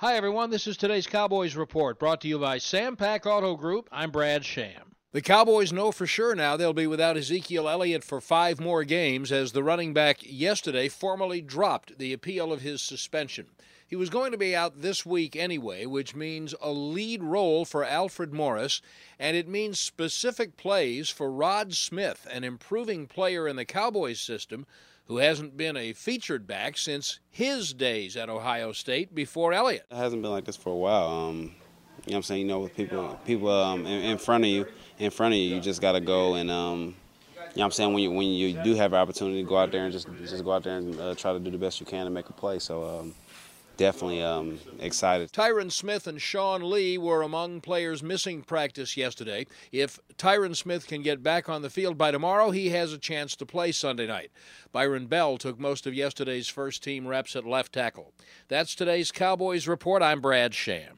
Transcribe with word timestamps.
Hi, 0.00 0.16
everyone. 0.16 0.48
This 0.48 0.66
is 0.66 0.78
today's 0.78 1.06
Cowboys 1.06 1.56
Report, 1.56 1.98
brought 1.98 2.22
to 2.22 2.28
you 2.28 2.38
by 2.38 2.56
Sam 2.56 2.96
Pack 2.96 3.26
Auto 3.26 3.54
Group. 3.54 3.86
I'm 3.92 4.10
Brad 4.10 4.46
Sham. 4.46 4.96
The 5.12 5.20
Cowboys 5.20 5.72
know 5.72 5.90
for 5.90 6.06
sure 6.06 6.36
now 6.36 6.56
they'll 6.56 6.72
be 6.72 6.86
without 6.86 7.16
Ezekiel 7.16 7.68
Elliott 7.68 8.04
for 8.04 8.20
five 8.20 8.60
more 8.60 8.84
games 8.84 9.32
as 9.32 9.50
the 9.50 9.64
running 9.64 9.92
back 9.92 10.18
yesterday 10.22 10.88
formally 10.88 11.40
dropped 11.40 11.98
the 11.98 12.12
appeal 12.12 12.52
of 12.52 12.60
his 12.60 12.80
suspension. 12.80 13.46
He 13.84 13.96
was 13.96 14.08
going 14.08 14.30
to 14.30 14.38
be 14.38 14.54
out 14.54 14.82
this 14.82 15.04
week 15.04 15.34
anyway, 15.34 15.84
which 15.84 16.14
means 16.14 16.54
a 16.62 16.70
lead 16.70 17.24
role 17.24 17.64
for 17.64 17.84
Alfred 17.84 18.32
Morris, 18.32 18.80
and 19.18 19.36
it 19.36 19.48
means 19.48 19.80
specific 19.80 20.56
plays 20.56 21.10
for 21.10 21.28
Rod 21.28 21.74
Smith, 21.74 22.24
an 22.30 22.44
improving 22.44 23.08
player 23.08 23.48
in 23.48 23.56
the 23.56 23.64
Cowboys 23.64 24.20
system 24.20 24.64
who 25.06 25.16
hasn't 25.16 25.56
been 25.56 25.76
a 25.76 25.92
featured 25.92 26.46
back 26.46 26.78
since 26.78 27.18
his 27.28 27.74
days 27.74 28.16
at 28.16 28.30
Ohio 28.30 28.70
State 28.70 29.12
before 29.12 29.52
Elliott. 29.52 29.86
It 29.90 29.96
hasn't 29.96 30.22
been 30.22 30.30
like 30.30 30.44
this 30.44 30.54
for 30.54 30.70
a 30.70 30.76
while. 30.76 31.08
Um, 31.08 31.56
you 32.06 32.12
know 32.12 32.16
what 32.16 32.16
I'm 32.16 32.22
saying? 32.22 32.40
You 32.42 32.46
know, 32.48 32.60
with 32.60 32.76
people 32.76 33.18
people 33.24 33.50
um, 33.50 33.86
in, 33.86 34.10
in, 34.10 34.18
front 34.18 34.44
of 34.44 34.50
you, 34.50 34.66
in 34.98 35.10
front 35.10 35.34
of 35.34 35.38
you, 35.38 35.54
you 35.54 35.60
just 35.60 35.80
got 35.80 35.92
to 35.92 36.00
go 36.00 36.34
and 36.34 36.50
um, 36.50 36.78
you 36.80 36.86
know 36.86 36.94
what 37.54 37.64
I'm 37.64 37.70
saying 37.72 37.92
when 37.92 38.02
you 38.02 38.10
when 38.10 38.28
you 38.28 38.54
do 38.62 38.74
have 38.74 38.92
an 38.92 38.98
opportunity 38.98 39.42
to 39.42 39.48
go 39.48 39.58
out 39.58 39.70
there 39.72 39.84
and 39.84 39.92
just 39.92 40.08
just 40.20 40.44
go 40.44 40.52
out 40.52 40.62
there 40.62 40.78
and 40.78 40.98
uh, 41.00 41.14
try 41.14 41.32
to 41.32 41.38
do 41.38 41.50
the 41.50 41.58
best 41.58 41.80
you 41.80 41.86
can 41.86 42.04
to 42.04 42.10
make 42.10 42.28
a 42.28 42.32
play. 42.32 42.58
So 42.58 42.84
um, 42.84 43.14
definitely 43.80 44.22
um, 44.22 44.58
excited. 44.78 45.32
Tyron 45.32 45.72
Smith 45.72 46.06
and 46.06 46.20
Sean 46.20 46.70
Lee 46.70 46.98
were 46.98 47.22
among 47.22 47.62
players 47.62 48.02
missing 48.02 48.42
practice 48.42 48.96
yesterday. 48.96 49.46
If 49.72 49.98
Tyron 50.16 50.54
Smith 50.54 50.86
can 50.86 51.02
get 51.02 51.22
back 51.22 51.48
on 51.48 51.62
the 51.62 51.70
field 51.70 51.96
by 51.96 52.10
tomorrow, 52.10 52.50
he 52.50 52.68
has 52.70 52.92
a 52.92 52.98
chance 52.98 53.34
to 53.36 53.46
play 53.46 53.72
Sunday 53.72 54.06
night. 54.06 54.30
Byron 54.70 55.06
Bell 55.06 55.38
took 55.38 55.58
most 55.58 55.86
of 55.86 55.94
yesterday's 55.94 56.46
first 56.46 56.82
team 56.84 57.06
reps 57.06 57.34
at 57.34 57.46
left 57.46 57.72
tackle. 57.72 58.12
That's 58.48 58.74
today's 58.74 59.10
Cowboys 59.10 59.66
Report. 59.66 60.02
I'm 60.02 60.20
Brad 60.20 60.54
Sham. 60.54 60.88